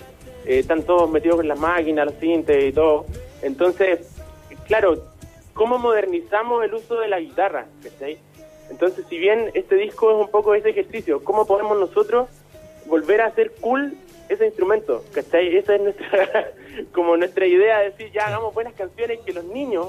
Eh, 0.47 0.61
están 0.61 0.85
todos 0.85 1.11
metidos 1.11 1.37
con 1.37 1.49
las 1.49 1.59
máquinas, 1.59 2.07
los 2.07 2.15
sintes 2.21 2.65
y 2.65 2.73
todo. 2.73 3.05
Entonces, 3.43 4.01
claro, 4.67 5.03
¿cómo 5.55 5.79
modernizamos 5.79 6.65
el 6.65 6.75
uso 6.75 7.01
de 7.01 7.09
la 7.09 7.21
guitarra? 7.21 7.67
¿cachai? 7.83 8.19
Entonces, 8.71 9.05
si 9.09 9.19
bien 9.19 9.51
este 9.55 9.75
disco 9.75 10.11
es 10.11 10.17
un 10.17 10.31
poco 10.31 10.55
ese 10.55 10.71
ejercicio, 10.71 11.23
¿cómo 11.25 11.47
podemos 11.47 11.79
nosotros 11.79 12.29
volver 12.87 13.21
a 13.21 13.27
hacer 13.27 13.53
cool 13.61 13.95
ese 14.29 14.47
instrumento? 14.47 15.05
¿Cachai? 15.13 15.57
Esa 15.57 15.75
es 15.75 15.83
nuestra, 15.83 16.53
como 16.93 17.17
nuestra 17.17 17.47
idea, 17.47 17.81
de 17.81 17.91
decir, 17.91 18.11
ya 18.13 18.27
hagamos 18.27 18.55
buenas 18.55 18.75
canciones 18.75 19.21
que 19.21 19.33
los 19.33 19.45
niños, 19.45 19.89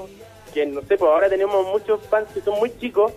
que 0.52 0.66
no 0.66 0.80
sé, 0.82 0.96
pues 0.96 1.10
ahora 1.10 1.28
tenemos 1.28 1.66
muchos 1.66 2.00
fans 2.08 2.28
que 2.34 2.40
son 2.40 2.58
muy 2.58 2.76
chicos, 2.78 3.12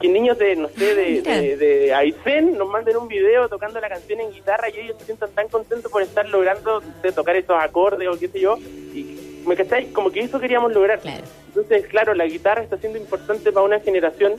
que 0.00 0.08
niños 0.08 0.36
de, 0.38 0.56
no 0.56 0.68
sé, 0.68 0.94
de, 0.94 1.56
de 1.56 1.94
Aysén 1.94 2.58
nos 2.58 2.68
manden 2.68 2.96
un 2.96 3.08
video 3.08 3.48
tocando 3.48 3.80
la 3.80 3.88
canción 3.88 4.20
en 4.20 4.32
guitarra 4.32 4.68
y 4.68 4.80
ellos 4.80 4.96
se 4.98 5.06
sientan 5.06 5.30
tan 5.30 5.48
contentos 5.48 5.90
por 5.90 6.02
estar 6.02 6.28
logrando 6.28 6.80
de 6.80 7.12
tocar 7.12 7.36
esos 7.36 7.56
acordes 7.58 8.08
o 8.08 8.18
qué 8.18 8.28
sé 8.28 8.40
yo. 8.40 8.56
Y, 8.94 9.19
¿me 9.46 9.56
cachai? 9.56 9.86
Como 9.92 10.10
que 10.10 10.20
eso 10.20 10.40
queríamos 10.40 10.72
lograr. 10.72 11.00
Claro. 11.00 11.24
Entonces, 11.48 11.86
claro, 11.86 12.14
la 12.14 12.26
guitarra 12.26 12.62
está 12.62 12.76
siendo 12.76 12.98
importante 12.98 13.50
para 13.52 13.66
una 13.66 13.80
generación 13.80 14.34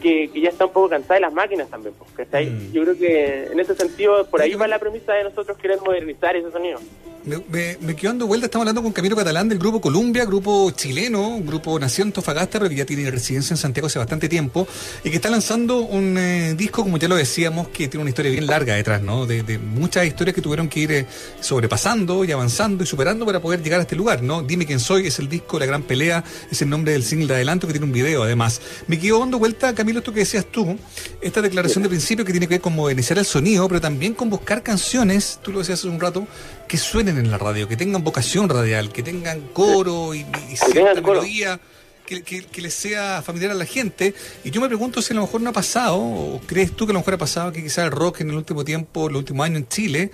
que, 0.00 0.30
que 0.32 0.40
ya 0.40 0.48
está 0.50 0.66
un 0.66 0.72
poco 0.72 0.88
cansada 0.88 1.14
de 1.14 1.20
las 1.20 1.32
máquinas 1.32 1.68
también, 1.68 1.94
¿cachai? 2.14 2.46
Mm. 2.46 2.72
Yo 2.72 2.82
creo 2.82 2.98
que 2.98 3.44
en 3.52 3.60
ese 3.60 3.74
sentido, 3.74 4.26
por 4.26 4.40
ahí 4.40 4.54
va 4.54 4.66
la 4.66 4.78
premisa 4.78 5.12
de 5.12 5.24
nosotros 5.24 5.58
querer 5.58 5.78
modernizar 5.80 6.36
ese 6.36 6.50
sonido. 6.50 6.80
Me, 7.24 7.36
me, 7.50 7.76
me 7.80 7.94
quedo 7.94 8.10
dando 8.10 8.26
vuelta, 8.26 8.46
estamos 8.46 8.62
hablando 8.62 8.82
con 8.82 8.92
Camilo 8.92 9.14
Catalán 9.14 9.50
del 9.50 9.58
grupo 9.58 9.82
Columbia, 9.82 10.24
grupo 10.24 10.70
chileno, 10.70 11.28
un 11.28 11.44
grupo 11.44 11.78
nació 11.78 12.02
en 12.02 12.08
Antofagasta, 12.08 12.58
pero 12.58 12.70
que 12.70 12.76
ya 12.76 12.86
tiene 12.86 13.10
residencia 13.10 13.52
en 13.52 13.58
Santiago 13.58 13.88
hace 13.88 13.98
bastante 13.98 14.30
tiempo, 14.30 14.66
y 15.04 15.10
que 15.10 15.16
está 15.16 15.28
lanzando 15.28 15.80
un 15.80 16.16
eh, 16.16 16.54
disco, 16.56 16.84
como 16.84 16.96
ya 16.96 17.06
lo 17.06 17.16
decíamos, 17.16 17.68
que 17.68 17.88
tiene 17.88 18.02
una 18.02 18.10
historia 18.10 18.30
bien 18.30 18.46
larga 18.46 18.76
detrás, 18.76 19.02
¿no? 19.02 19.26
De, 19.26 19.42
de 19.42 19.58
muchas 19.58 20.06
historias 20.06 20.34
que 20.34 20.40
tuvieron 20.40 20.68
que 20.68 20.80
ir 20.80 20.92
eh, 20.92 21.06
sobrepasando 21.40 22.24
y 22.24 22.32
avanzando 22.32 22.84
y 22.84 22.86
superando 22.86 23.26
para 23.26 23.40
poder 23.40 23.62
llegar 23.62 23.80
a 23.80 23.82
este 23.82 23.96
lugar, 23.96 24.22
¿no? 24.22 24.42
Dime 24.42 24.64
quién 24.64 24.80
soy, 24.80 25.08
es 25.08 25.18
el 25.18 25.28
disco 25.28 25.58
La 25.58 25.66
Gran 25.66 25.82
Pelea, 25.82 26.24
es 26.50 26.62
el 26.62 26.70
nombre 26.70 26.92
del 26.92 27.02
single 27.02 27.26
de 27.26 27.34
adelanto 27.34 27.66
que 27.66 27.74
tiene 27.74 27.84
un 27.84 27.92
video 27.92 28.22
además. 28.22 28.62
Me 28.86 28.98
quedo 28.98 29.18
dando 29.18 29.38
vuelta, 29.38 29.74
Camilo, 29.74 29.87
esto 29.96 30.12
que 30.12 30.20
decías 30.20 30.44
tú, 30.44 30.76
esta 31.20 31.40
declaración 31.40 31.82
de 31.82 31.88
principio 31.88 32.24
que 32.24 32.32
tiene 32.32 32.46
que 32.46 32.54
ver 32.54 32.60
con 32.60 32.74
modernizar 32.74 33.16
el 33.16 33.24
sonido, 33.24 33.66
pero 33.68 33.80
también 33.80 34.12
con 34.12 34.28
buscar 34.28 34.62
canciones, 34.62 35.40
tú 35.42 35.52
lo 35.52 35.60
decías 35.60 35.78
hace 35.78 35.88
un 35.88 35.98
rato, 35.98 36.26
que 36.66 36.76
suenen 36.76 37.16
en 37.16 37.30
la 37.30 37.38
radio, 37.38 37.66
que 37.66 37.76
tengan 37.76 38.04
vocación 38.04 38.48
radial, 38.48 38.92
que 38.92 39.02
tengan 39.02 39.40
coro 39.52 40.14
y, 40.14 40.26
y 40.50 40.56
cierta 40.56 41.00
coro. 41.00 41.20
melodía. 41.22 41.58
Que, 42.06 42.22
que, 42.22 42.42
que 42.42 42.62
les 42.62 42.72
sea 42.72 43.20
familiar 43.20 43.50
a 43.50 43.54
la 43.54 43.66
gente. 43.66 44.14
Y 44.42 44.50
yo 44.50 44.62
me 44.62 44.68
pregunto 44.68 45.02
si 45.02 45.12
a 45.12 45.16
lo 45.16 45.20
mejor 45.20 45.42
no 45.42 45.50
ha 45.50 45.52
pasado, 45.52 45.98
o 45.98 46.40
crees 46.46 46.72
tú 46.72 46.86
que 46.86 46.92
a 46.92 46.94
lo 46.94 47.00
mejor 47.00 47.12
ha 47.12 47.18
pasado 47.18 47.52
que 47.52 47.62
quizás 47.62 47.84
el 47.84 47.90
rock 47.90 48.22
en 48.22 48.30
el 48.30 48.36
último 48.36 48.64
tiempo, 48.64 49.08
el 49.10 49.16
último 49.16 49.42
año 49.42 49.58
en 49.58 49.68
Chile, 49.68 50.10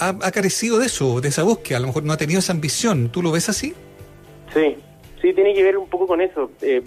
ha, 0.00 0.08
ha 0.08 0.32
carecido 0.32 0.80
de 0.80 0.86
eso, 0.86 1.20
de 1.20 1.28
esa 1.28 1.44
búsqueda. 1.44 1.76
A 1.78 1.80
lo 1.82 1.86
mejor 1.86 2.02
no 2.02 2.12
ha 2.12 2.16
tenido 2.16 2.40
esa 2.40 2.52
ambición. 2.52 3.10
¿Tú 3.10 3.22
lo 3.22 3.30
ves 3.30 3.48
así? 3.48 3.74
Sí, 4.52 4.76
sí, 5.22 5.32
tiene 5.34 5.54
que 5.54 5.62
ver 5.62 5.78
un 5.78 5.88
poco 5.88 6.08
con 6.08 6.20
eso. 6.20 6.50
Eh, 6.62 6.82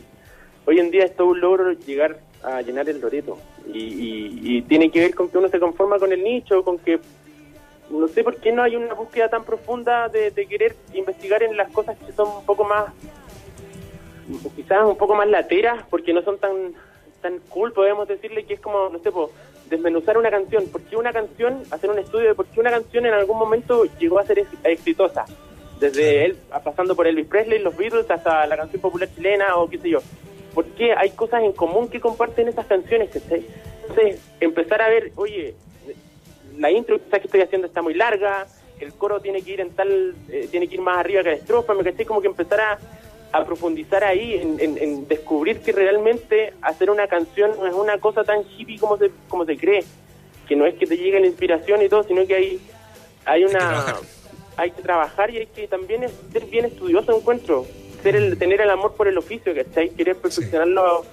hoy 0.66 0.80
en 0.80 0.92
día 0.92 1.06
es 1.06 1.16
todo 1.16 1.28
un 1.28 1.40
logro 1.40 1.72
llegar 1.72 2.20
a 2.44 2.62
llenar 2.62 2.88
el 2.90 3.00
Loreto. 3.02 3.38
Y, 3.74 3.80
y- 3.80 4.40
y 4.58 4.62
tiene 4.64 4.90
que 4.92 5.00
ver 5.02 5.16
con 5.16 5.30
que 5.30 5.38
uno 5.38 5.48
se 5.50 5.60
conforma 5.60 6.00
con 6.00 6.12
el 6.12 6.24
nicho, 6.24 6.64
con 6.64 6.78
que 6.80 7.00
no 7.90 8.08
sé 8.08 8.24
por 8.24 8.38
qué 8.38 8.52
no 8.52 8.62
hay 8.64 8.76
una 8.76 8.94
búsqueda 8.94 9.30
tan 9.30 9.44
profunda 9.44 10.10
de, 10.10 10.32
de 10.32 10.46
querer 10.46 10.76
investigar 10.94 11.42
en 11.44 11.58
las 11.58 11.72
cosas 11.72 11.98
que 12.06 12.12
son 12.14 12.28
un 12.38 12.46
poco 12.46 12.64
más, 12.64 12.86
quizás 14.56 14.86
un 14.86 14.98
poco 14.98 15.16
más 15.16 15.28
lateras, 15.28 15.84
porque 15.90 16.14
no 16.14 16.22
son 16.22 16.38
tan 16.38 16.52
tan 17.22 17.40
cool, 17.50 17.74
podemos 17.74 18.08
decirle 18.08 18.46
que 18.46 18.54
es 18.54 18.62
como, 18.62 18.88
no 18.88 19.00
sé, 19.00 19.12
po, 19.12 19.30
desmenuzar 19.70 20.18
una 20.18 20.32
canción. 20.32 20.66
¿Por 20.68 20.82
qué 20.84 20.96
una 20.96 21.12
canción, 21.12 21.64
hacer 21.70 21.90
un 21.90 22.00
estudio 22.00 22.30
de 22.30 22.36
por 22.36 22.46
qué 22.46 22.62
una 22.62 22.72
canción 22.72 23.06
en 23.06 23.14
algún 23.14 23.38
momento 23.38 23.84
llegó 24.00 24.20
a 24.20 24.24
ser 24.26 24.40
ex- 24.40 24.48
exitosa? 24.64 25.26
Desde 25.82 26.24
él, 26.24 26.38
pasando 26.64 26.96
por 26.96 27.08
Elvis 27.08 27.28
Presley, 27.28 27.60
los 27.60 27.76
Beatles, 27.76 28.10
hasta 28.10 28.46
la 28.48 28.56
canción 28.56 28.82
popular 28.82 29.10
chilena 29.14 29.58
o 29.58 29.70
qué 29.70 29.80
sé 29.80 29.90
yo. 29.90 30.00
¿Por 30.54 30.66
qué 30.66 30.94
hay 30.94 31.12
cosas 31.12 31.44
en 31.44 31.54
común 31.54 31.90
que 31.90 32.00
comparten 32.00 32.48
esas 32.48 32.66
canciones? 32.66 33.10
¿cachai? 33.12 33.46
Entonces, 33.88 34.20
empezar 34.40 34.82
a 34.82 34.90
ver, 34.90 35.12
oye, 35.16 35.56
la 36.58 36.72
intro 36.72 36.98
quizás 37.00 37.20
que 37.20 37.26
estoy 37.28 37.42
haciendo 37.42 37.68
está 37.68 37.82
muy 37.82 37.94
larga, 37.94 38.48
el 38.80 38.94
coro 38.94 39.20
tiene 39.20 39.42
que 39.42 39.52
ir 39.52 39.62
en 39.62 39.72
tal, 39.72 40.16
eh, 40.30 40.48
tiene 40.52 40.68
que 40.68 40.76
ir 40.76 40.82
más 40.82 40.98
arriba 40.98 41.22
que 41.24 41.30
la 41.30 41.36
estrofa, 41.36 41.74
me 41.74 41.84
caché 41.84 42.06
como 42.06 42.22
que 42.22 42.28
empezar 42.28 42.60
a, 42.62 42.80
a 43.32 43.46
profundizar 43.46 44.04
ahí, 44.04 44.34
en, 44.36 44.60
en- 44.60 44.78
en 44.78 45.08
descubrir 45.08 45.60
que 45.60 45.72
realmente 45.72 46.54
hacer 46.62 46.90
una 46.90 47.08
canción 47.08 47.52
no 47.60 47.68
es 47.68 47.74
una 47.74 47.98
cosa 48.00 48.24
tan 48.24 48.42
hippie 48.58 48.80
como 48.80 48.98
se, 48.98 49.12
como 49.28 49.46
se 49.46 49.58
cree, 49.58 49.84
que 50.48 50.56
no 50.56 50.66
es 50.66 50.76
que 50.76 50.86
te 50.88 50.98
llegue 50.98 51.20
la 51.20 51.28
inspiración 51.28 51.82
y 51.82 51.90
todo, 51.90 52.04
sino 52.04 52.26
que 52.26 52.36
hay, 52.36 52.60
hay 53.26 53.44
una 53.44 53.60
trabajar. 53.60 53.96
hay 54.58 54.72
que 54.72 54.82
trabajar 54.82 55.30
y 55.32 55.38
hay 55.38 55.46
que 55.48 55.68
también 55.68 56.06
ser 56.32 56.46
bien 56.46 56.66
estudioso 56.66 57.16
encuentro, 57.16 57.66
ser 58.02 58.16
el, 58.16 58.38
tener 58.38 58.62
el 58.62 58.70
amor 58.70 58.96
por 58.96 59.08
el 59.08 59.18
oficio, 59.18 59.54
¿cachai? 59.56 59.90
Querer 59.90 60.16
perfeccionarlo 60.16 61.06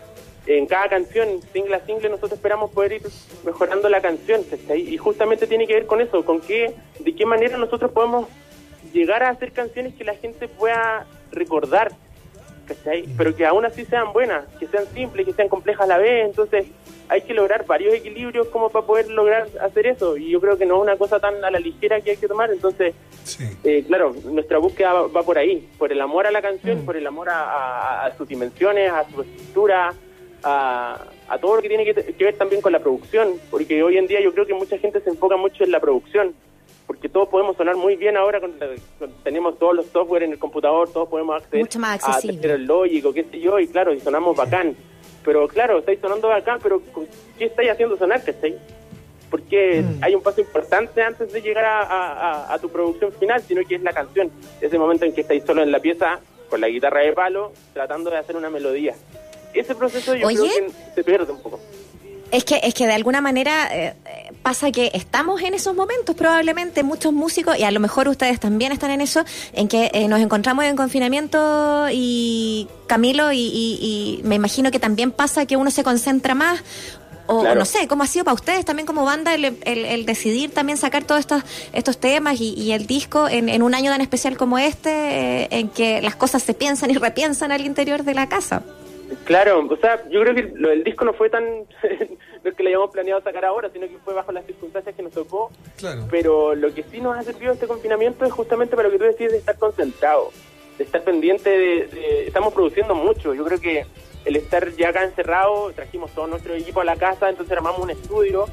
en 0.46 0.66
cada 0.66 0.88
canción, 0.88 1.40
single 1.52 1.74
a 1.74 1.84
single, 1.84 2.08
nosotros 2.08 2.34
esperamos 2.34 2.70
poder 2.70 2.94
ir 2.94 3.02
mejorando 3.44 3.88
la 3.88 4.00
canción, 4.00 4.42
¿cachai? 4.44 4.80
Y 4.80 4.96
justamente 4.96 5.46
tiene 5.46 5.66
que 5.66 5.74
ver 5.74 5.86
con 5.86 6.00
eso, 6.00 6.24
con 6.24 6.40
qué, 6.40 6.74
de 7.00 7.14
qué 7.14 7.26
manera 7.26 7.58
nosotros 7.58 7.90
podemos 7.90 8.28
llegar 8.92 9.22
a 9.22 9.30
hacer 9.30 9.52
canciones 9.52 9.94
que 9.94 10.04
la 10.04 10.14
gente 10.14 10.48
pueda 10.48 11.06
recordar, 11.32 11.92
¿cachai? 12.66 13.04
Pero 13.16 13.34
que 13.34 13.44
aún 13.44 13.66
así 13.66 13.84
sean 13.84 14.12
buenas, 14.12 14.44
que 14.58 14.68
sean 14.68 14.86
simples, 14.94 15.26
que 15.26 15.32
sean 15.32 15.48
complejas 15.48 15.84
a 15.84 15.88
la 15.88 15.98
vez, 15.98 16.26
entonces 16.26 16.66
hay 17.08 17.22
que 17.22 17.34
lograr 17.34 17.64
varios 17.66 17.94
equilibrios 17.94 18.48
como 18.48 18.68
para 18.70 18.84
poder 18.86 19.08
lograr 19.10 19.46
hacer 19.62 19.86
eso, 19.86 20.16
y 20.16 20.30
yo 20.30 20.40
creo 20.40 20.58
que 20.58 20.66
no 20.66 20.76
es 20.76 20.82
una 20.82 20.96
cosa 20.96 21.20
tan 21.20 21.44
a 21.44 21.50
la 21.50 21.58
ligera 21.60 22.00
que 22.00 22.10
hay 22.12 22.16
que 22.16 22.28
tomar, 22.28 22.50
entonces 22.50 22.94
Sí. 23.24 23.44
eh, 23.64 23.84
claro, 23.86 24.14
nuestra 24.24 24.58
búsqueda 24.58 24.92
va, 24.92 25.06
va 25.08 25.22
por 25.22 25.36
ahí, 25.38 25.68
por 25.78 25.90
el 25.92 26.00
amor 26.00 26.26
a 26.26 26.30
la 26.30 26.40
canción, 26.42 26.84
por 26.84 26.96
el 26.96 27.06
amor 27.06 27.28
a, 27.28 27.42
a- 27.42 28.06
a 28.06 28.16
sus 28.16 28.26
dimensiones, 28.28 28.90
a 28.90 29.04
su 29.10 29.22
estructura, 29.22 29.92
a, 30.42 31.04
a 31.28 31.38
todo 31.38 31.56
lo 31.56 31.62
que 31.62 31.68
tiene 31.68 31.84
que, 31.84 31.94
que 31.94 32.24
ver 32.24 32.36
también 32.36 32.60
con 32.62 32.72
la 32.72 32.78
producción, 32.80 33.34
porque 33.50 33.82
hoy 33.82 33.96
en 33.98 34.06
día 34.06 34.20
yo 34.20 34.32
creo 34.32 34.46
que 34.46 34.54
mucha 34.54 34.78
gente 34.78 35.00
se 35.00 35.10
enfoca 35.10 35.36
mucho 35.36 35.64
en 35.64 35.70
la 35.72 35.80
producción, 35.80 36.34
porque 36.86 37.08
todos 37.08 37.28
podemos 37.28 37.56
sonar 37.56 37.74
muy 37.76 37.96
bien 37.96 38.16
ahora, 38.16 38.40
con, 38.40 38.52
tenemos 39.24 39.58
todos 39.58 39.74
los 39.74 39.86
software 39.86 40.22
en 40.22 40.32
el 40.32 40.38
computador, 40.38 40.88
todos 40.92 41.08
podemos 41.08 41.36
acceder 41.42 41.60
Mucho 41.64 41.78
más 41.80 42.02
a 42.04 42.12
accesible. 42.14 42.52
el 42.52 42.64
lógico, 42.64 43.12
qué 43.12 43.24
sé 43.24 43.40
yo, 43.40 43.58
y 43.58 43.66
claro, 43.66 43.92
y 43.92 43.98
sonamos 44.00 44.36
bacán. 44.36 44.76
Pero 45.26 45.46
claro, 45.46 45.80
estáis 45.80 46.00
sonando 46.00 46.28
bacán, 46.28 46.58
pero 46.62 46.80
¿con 46.80 47.06
¿qué 47.36 47.44
estáis 47.44 47.70
haciendo 47.70 47.98
sonar, 47.98 48.24
cachai? 48.24 48.56
porque 49.30 49.82
mm. 49.82 50.04
hay 50.04 50.14
un 50.14 50.22
paso 50.22 50.40
importante 50.40 51.02
antes 51.02 51.32
de 51.32 51.42
llegar 51.42 51.64
a, 51.66 52.56
tu 52.60 52.68
producción 52.68 53.12
final, 53.12 53.42
sino 53.42 53.62
que 53.66 53.74
es 53.74 53.82
la 53.82 53.92
canción, 53.92 54.30
ese 54.60 54.78
momento 54.78 55.04
en 55.04 55.12
que 55.12 55.22
estáis 55.22 55.44
solo 55.44 55.62
en 55.62 55.72
la 55.72 55.80
pieza 55.80 56.20
con 56.48 56.60
la 56.60 56.68
guitarra 56.68 57.00
de 57.00 57.12
palo, 57.12 57.52
tratando 57.74 58.08
de 58.08 58.18
hacer 58.18 58.36
una 58.36 58.50
melodía. 58.50 58.94
Ese 59.52 59.74
proceso 59.74 60.14
yo 60.14 60.28
creo 60.28 60.44
que 60.44 60.70
se 60.94 61.04
pierde 61.04 61.32
un 61.32 61.42
poco. 61.42 61.60
Es 62.32 62.44
que, 62.44 62.60
es 62.62 62.74
que 62.74 62.86
de 62.86 62.92
alguna 62.92 63.20
manera 63.20 63.68
eh, 63.72 63.94
pasa 64.42 64.72
que 64.72 64.90
estamos 64.94 65.42
en 65.42 65.54
esos 65.54 65.74
momentos, 65.74 66.16
probablemente 66.16 66.82
muchos 66.82 67.12
músicos, 67.12 67.58
y 67.58 67.62
a 67.62 67.70
lo 67.70 67.80
mejor 67.80 68.08
ustedes 68.08 68.40
también 68.40 68.72
están 68.72 68.90
en 68.90 69.00
eso, 69.00 69.24
en 69.52 69.68
que 69.68 69.90
eh, 69.92 70.08
nos 70.08 70.20
encontramos 70.20 70.64
en 70.64 70.76
confinamiento 70.76 71.86
y 71.90 72.68
Camilo, 72.86 73.32
y, 73.32 74.20
me 74.24 74.34
imagino 74.34 74.70
que 74.70 74.78
también 74.78 75.12
pasa 75.12 75.46
que 75.46 75.56
uno 75.56 75.70
se 75.70 75.82
concentra 75.82 76.34
más. 76.34 76.62
O, 77.28 77.42
no 77.56 77.64
sé, 77.64 77.88
¿cómo 77.88 78.04
ha 78.04 78.06
sido 78.06 78.24
para 78.24 78.36
ustedes 78.36 78.64
también 78.64 78.86
como 78.86 79.04
banda 79.04 79.34
el, 79.34 80.06
decidir 80.06 80.54
también 80.54 80.78
sacar 80.78 81.02
todos 81.02 81.18
estos, 81.18 81.42
estos 81.72 81.98
temas 81.98 82.40
y, 82.40 82.70
el 82.70 82.86
disco 82.86 83.28
en, 83.28 83.62
un 83.62 83.74
año 83.74 83.90
tan 83.90 84.00
especial 84.00 84.36
como 84.36 84.58
este, 84.58 84.90
eh, 84.90 85.48
en 85.50 85.68
que 85.68 86.00
las 86.02 86.14
cosas 86.14 86.44
se 86.44 86.54
piensan 86.54 86.92
y 86.92 86.94
repiensan 86.94 87.50
al 87.50 87.66
interior 87.66 88.04
de 88.04 88.14
la 88.14 88.28
casa? 88.28 88.62
Claro, 89.24 89.66
o 89.68 89.76
sea, 89.76 90.08
yo 90.08 90.20
creo 90.20 90.34
que 90.34 90.52
lo 90.54 90.68
del 90.68 90.84
disco 90.84 91.04
no 91.04 91.12
fue 91.12 91.30
tan, 91.30 91.44
no 92.44 92.50
es 92.50 92.54
que 92.54 92.62
lo 92.62 92.68
hayamos 92.68 92.90
planeado 92.90 93.20
sacar 93.22 93.44
ahora, 93.44 93.70
sino 93.72 93.86
que 93.86 93.98
fue 94.04 94.14
bajo 94.14 94.32
las 94.32 94.46
circunstancias 94.46 94.94
que 94.94 95.02
nos 95.02 95.12
tocó. 95.12 95.50
Claro. 95.76 96.06
Pero 96.10 96.54
lo 96.54 96.72
que 96.74 96.82
sí 96.84 97.00
nos 97.00 97.16
ha 97.16 97.22
servido 97.22 97.52
este 97.52 97.66
confinamiento 97.66 98.24
es 98.24 98.32
justamente 98.32 98.76
para 98.76 98.88
lo 98.88 98.92
que 98.92 98.98
tú 98.98 99.04
decís 99.04 99.30
de 99.30 99.38
estar 99.38 99.58
concentrado, 99.58 100.30
de 100.78 100.84
estar 100.84 101.02
pendiente 101.02 101.50
de, 101.50 102.26
estamos 102.26 102.52
produciendo 102.52 102.94
mucho. 102.94 103.34
Yo 103.34 103.44
creo 103.44 103.60
que 103.60 103.86
el 104.24 104.36
estar 104.36 104.70
ya 104.72 104.88
acá 104.88 105.04
encerrado, 105.04 105.72
trajimos 105.72 106.10
todo 106.12 106.26
nuestro 106.26 106.54
equipo 106.54 106.80
a 106.80 106.84
la 106.84 106.96
casa, 106.96 107.28
entonces 107.28 107.56
armamos 107.56 107.80
un 107.80 107.90
estudio 107.90 108.46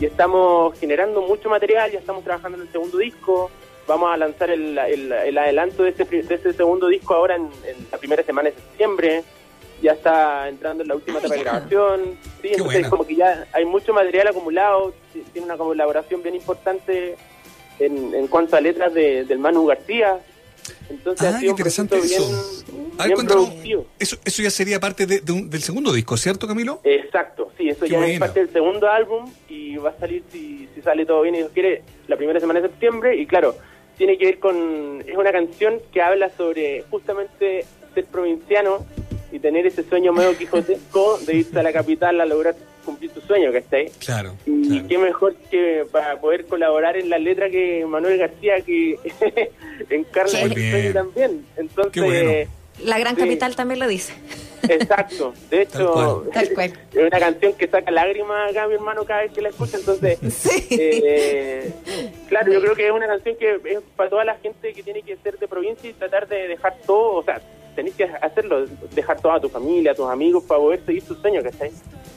y 0.00 0.06
estamos 0.06 0.78
generando 0.78 1.20
mucho 1.22 1.50
material, 1.50 1.90
ya 1.90 1.98
estamos 1.98 2.24
trabajando 2.24 2.56
en 2.58 2.62
el 2.62 2.72
segundo 2.72 2.98
disco. 2.98 3.50
Vamos 3.86 4.10
a 4.12 4.18
lanzar 4.18 4.50
el, 4.50 4.78
adelanto 4.78 5.82
de 5.82 5.90
ese, 5.90 6.04
de 6.04 6.34
ese 6.34 6.52
segundo 6.52 6.88
disco 6.88 7.14
ahora 7.14 7.36
en 7.36 7.48
la 7.90 7.96
primera 7.98 8.22
semana 8.22 8.50
de 8.50 8.54
septiembre 8.54 9.24
ya 9.82 9.92
está 9.92 10.48
entrando 10.48 10.82
en 10.82 10.88
la 10.88 10.96
última 10.96 11.18
etapa 11.18 11.34
de 11.34 11.40
grabación. 11.40 12.00
Sí, 12.42 12.48
entonces 12.52 12.88
como 12.88 13.06
que 13.06 13.16
ya 13.16 13.46
hay 13.52 13.64
mucho 13.64 13.92
material 13.92 14.28
acumulado, 14.28 14.94
tiene 15.32 15.46
una 15.46 15.56
colaboración 15.56 16.22
bien 16.22 16.34
importante 16.34 17.16
en, 17.78 18.14
en 18.14 18.26
cuanto 18.26 18.56
a 18.56 18.60
letras 18.60 18.92
de, 18.94 19.24
del 19.24 19.38
Manu 19.38 19.66
García. 19.66 20.18
Entonces 20.90 21.34
ah, 21.34 21.44
interesante 21.44 21.96
eso. 21.98 22.64
Bien 23.62 23.86
eso. 23.98 24.18
Eso 24.24 24.42
ya 24.42 24.50
sería 24.50 24.80
parte 24.80 25.06
de, 25.06 25.20
del 25.20 25.62
segundo 25.62 25.92
disco, 25.92 26.16
¿cierto, 26.16 26.46
Camilo? 26.46 26.80
Exacto, 26.82 27.52
sí, 27.56 27.68
eso 27.68 27.86
ya 27.86 28.04
es 28.06 28.18
parte 28.18 28.40
del 28.40 28.52
segundo 28.52 28.90
álbum 28.90 29.30
y 29.48 29.76
va 29.76 29.90
a 29.90 29.98
salir, 29.98 30.24
si, 30.32 30.68
si 30.74 30.82
sale 30.82 31.06
todo 31.06 31.22
bien 31.22 31.36
y 31.36 31.38
Dios 31.38 31.50
quiere, 31.54 31.82
la 32.08 32.16
primera 32.16 32.40
semana 32.40 32.60
de 32.60 32.68
septiembre. 32.68 33.16
Y 33.16 33.26
claro, 33.26 33.54
tiene 33.96 34.18
que 34.18 34.26
ver 34.26 34.38
con. 34.38 35.02
Es 35.06 35.16
una 35.16 35.32
canción 35.32 35.80
que 35.92 36.02
habla 36.02 36.30
sobre 36.36 36.84
justamente 36.90 37.64
ser 37.94 38.04
provinciano 38.06 38.84
y 39.32 39.38
tener 39.38 39.66
ese 39.66 39.82
sueño 39.82 40.12
medio 40.12 40.36
quijotesco 40.36 41.18
de 41.26 41.36
irse 41.36 41.58
a 41.58 41.62
la 41.62 41.72
capital 41.72 42.20
a 42.20 42.26
lograr 42.26 42.56
cumplir 42.84 43.10
tu 43.10 43.20
sueño, 43.20 43.52
que 43.52 43.64
ahí. 43.76 43.90
Claro. 43.98 44.34
Y 44.46 44.80
qué 44.82 44.96
mejor 44.96 45.34
que 45.50 45.84
para 45.92 46.18
poder 46.20 46.46
colaborar 46.46 46.96
en 46.96 47.10
la 47.10 47.18
letra 47.18 47.50
que 47.50 47.84
Manuel 47.86 48.18
García, 48.18 48.60
que 48.62 48.98
encarna 49.90 50.40
ese 50.40 50.70
sueño 50.70 50.92
también. 50.92 51.44
Entonces. 51.56 52.48
La 52.82 52.98
gran 52.98 53.16
capital 53.16 53.56
también 53.56 53.80
lo 53.80 53.88
dice. 53.88 54.14
Exacto. 54.62 55.34
De 55.50 55.62
hecho, 55.62 56.24
es 56.34 56.72
una 56.94 57.18
canción 57.18 57.52
que 57.54 57.68
saca 57.68 57.90
lágrimas 57.90 58.50
acá 58.50 58.66
mi 58.68 58.74
hermano 58.74 59.04
cada 59.04 59.22
vez 59.22 59.32
que 59.32 59.42
la 59.42 59.48
escucha. 59.50 59.78
Entonces, 59.78 60.18
eh, 60.70 61.72
claro, 62.28 62.52
yo 62.52 62.60
creo 62.60 62.74
que 62.74 62.86
es 62.86 62.92
una 62.92 63.06
canción 63.06 63.36
que 63.36 63.54
es 63.64 63.80
para 63.96 64.10
toda 64.10 64.24
la 64.24 64.36
gente 64.36 64.72
que 64.72 64.82
tiene 64.82 65.02
que 65.02 65.16
ser 65.16 65.38
de 65.38 65.48
provincia 65.48 65.88
y 65.90 65.92
tratar 65.92 66.28
de 66.28 66.48
dejar 66.48 66.76
todo, 66.86 67.16
o 67.16 67.22
sea, 67.24 67.40
tenés 67.78 67.94
que 67.94 68.02
hacerlo, 68.20 68.66
dejar 68.92 69.20
toda 69.20 69.40
tu 69.40 69.48
familia, 69.48 69.94
tus 69.94 70.10
amigos 70.10 70.42
para 70.42 70.60
poder 70.60 70.84
seguir 70.84 71.04
tus 71.04 71.16
sueños, 71.18 71.44
¿cachai? 71.44 71.70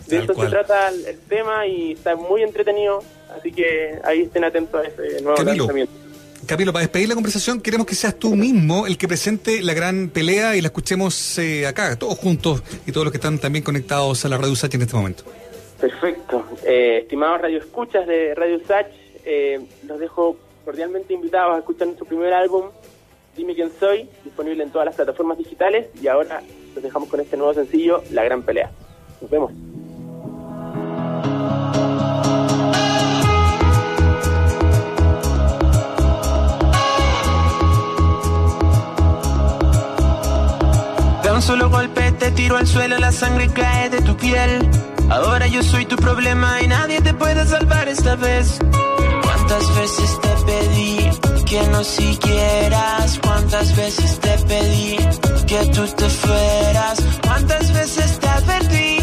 De 0.08 0.18
eso 0.18 0.34
se 0.34 0.48
trata 0.48 0.90
el, 0.90 1.20
tema 1.30 1.68
y 1.68 1.92
está 1.92 2.16
muy 2.16 2.42
entretenido, 2.42 3.04
así 3.38 3.52
que 3.52 4.00
ahí 4.04 4.24
estén 4.24 4.44
atentos 4.44 4.84
a 4.84 4.88
ese 4.88 5.22
nuevo 5.22 5.44
lanzamiento. 5.44 5.94
Camilo, 6.48 6.74
para 6.74 6.82
despedir 6.82 7.10
la 7.10 7.14
conversación, 7.14 7.62
queremos 7.62 7.86
que 7.86 7.94
seas 7.94 8.16
tú 8.16 8.36
mismo 8.36 8.88
el 8.88 8.98
que 8.98 9.08
presente 9.08 9.62
la 9.62 9.76
gran 9.76 10.10
pelea 10.10 10.56
y 10.56 10.62
la 10.62 10.70
escuchemos 10.70 11.38
eh, 11.38 11.68
acá, 11.68 11.96
todos 11.96 12.18
juntos 12.18 12.64
y 12.88 12.92
todos 12.92 13.06
los 13.06 13.12
que 13.12 13.18
están 13.18 13.38
también 13.38 13.64
conectados 13.64 14.26
a 14.26 14.30
la 14.30 14.38
Radio 14.38 14.54
Usach 14.54 14.74
en 14.74 14.82
este 14.82 14.96
momento. 14.96 15.24
Perfecto. 15.80 16.44
Eh, 16.66 17.02
estimados 17.04 17.40
Radio 17.40 17.60
Escuchas 17.60 18.08
de 18.08 18.34
Radio 18.34 18.58
Usach, 18.58 18.88
eh, 19.26 19.60
los 19.88 20.00
dejo 20.00 20.38
cordialmente 20.66 21.14
invitados 21.14 21.56
a 21.56 21.60
escuchar 21.60 21.86
nuestro 21.86 22.08
primer 22.08 22.34
álbum, 22.34 22.72
Dime 23.36 23.56
quién 23.56 23.72
soy, 23.80 24.10
disponible 24.26 24.64
en 24.64 24.72
todas 24.72 24.86
las 24.86 24.96
plataformas 24.96 25.38
digitales 25.38 25.88
y 26.02 26.08
ahora 26.08 26.42
los 26.76 26.84
dejamos 26.84 27.08
con 27.08 27.22
este 27.22 27.38
nuevo 27.38 27.54
sencillo, 27.54 28.04
La 28.12 28.24
Gran 28.24 28.44
Pelea. 28.44 28.70
Nos 29.22 29.32
vemos. 29.32 29.52
De 41.24 41.32
un 41.32 41.42
solo 41.42 41.70
golpe 41.70 42.12
te 42.14 42.32
tiro 42.32 42.58
al 42.58 42.68
suelo, 42.68 42.98
la 42.98 43.14
sangre 43.14 43.48
cae 43.54 43.90
de 43.90 44.02
tu 44.02 44.18
piel. 44.18 44.70
Ahora 45.10 45.48
yo 45.48 45.64
soy 45.64 45.86
tu 45.86 45.96
problema 45.96 46.62
y 46.62 46.68
nadie 46.68 47.02
te 47.02 47.14
puede 47.14 47.46
salvar 47.46 47.88
esta 47.88 48.16
vez. 48.16 48.60
¿Cuántas 49.24 49.76
veces 49.78 50.20
te? 50.22 50.41
Que 51.52 51.68
no 51.68 51.84
siguieras. 51.84 53.20
Cuántas 53.22 53.76
veces 53.76 54.20
te 54.22 54.38
pedí 54.50 54.96
que 55.48 55.60
tú 55.76 55.86
te 56.00 56.10
fueras. 56.10 56.98
Cuántas 57.24 57.74
veces 57.74 58.20
te 58.20 58.28
advertí 58.28 58.98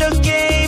lo 0.00 0.20
que 0.20 0.61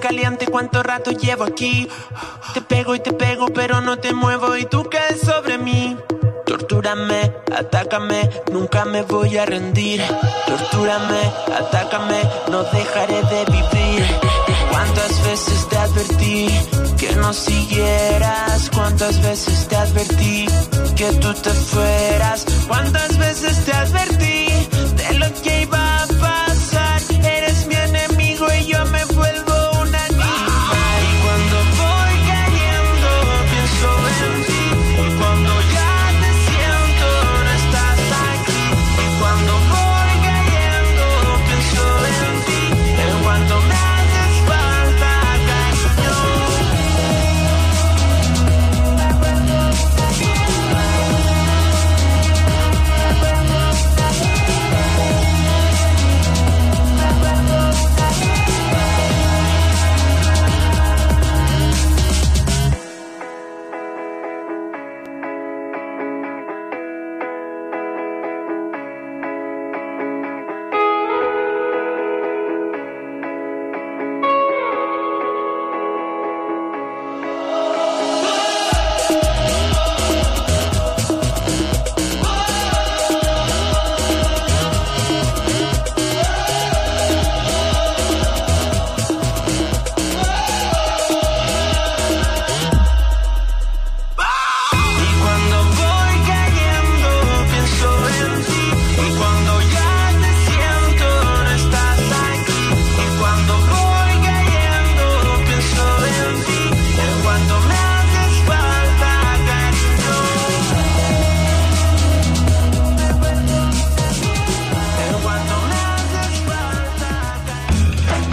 caliente. 0.00 0.46
¿Cuánto 0.46 0.82
rato 0.82 1.12
llevo 1.12 1.44
aquí? 1.44 1.88
Te 2.54 2.60
pego 2.60 2.94
y 2.94 3.00
te 3.00 3.12
pego, 3.12 3.46
pero 3.48 3.80
no 3.80 3.98
te 3.98 4.12
muevo 4.12 4.56
y 4.56 4.64
tú 4.64 4.88
caes 4.90 5.20
sobre 5.20 5.58
mí. 5.58 5.96
Tortúrame, 6.46 7.32
atácame, 7.56 8.28
nunca 8.50 8.84
me 8.84 9.02
voy 9.02 9.36
a 9.38 9.46
rendir. 9.46 10.02
Tortúrame, 10.46 11.22
atácame, 11.56 12.20
no 12.50 12.64
dejaré 12.64 13.22
de 13.22 13.44
vivir. 13.44 14.04
¿Cuántas 14.70 15.24
veces 15.24 15.68
te 15.68 15.76
advertí 15.76 16.48
que 16.98 17.12
no 17.16 17.32
siguieras? 17.32 18.70
¿Cuántas 18.74 19.22
veces 19.22 19.68
te 19.68 19.76
advertí 19.76 20.46
que 20.96 21.12
tú 21.20 21.32
te 21.34 21.50
fueras? 21.50 22.46
¿Cuántas 22.66 23.16
veces 23.18 23.64
te 23.64 23.72
advertí 23.72 24.46
de 24.96 25.18
lo 25.18 25.32
que 25.42 25.62
iba 25.62 25.99